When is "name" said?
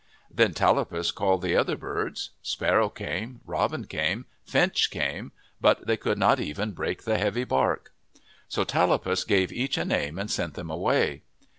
9.85-10.17